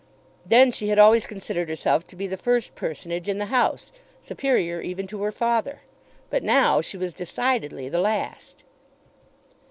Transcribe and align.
Then 0.47 0.71
she 0.71 0.87
had 0.87 0.97
always 0.97 1.27
considered 1.27 1.69
herself 1.69 2.07
to 2.07 2.15
be 2.15 2.25
the 2.25 2.35
first 2.35 2.73
personage 2.73 3.29
in 3.29 3.37
the 3.37 3.45
house, 3.53 3.91
superior 4.19 4.81
even 4.81 5.05
to 5.05 5.21
her 5.21 5.31
father; 5.31 5.81
but 6.31 6.41
now 6.41 6.81
she 6.81 6.97
was 6.97 7.13
decidedly 7.13 7.87
the 7.87 8.01
last. 8.01 8.63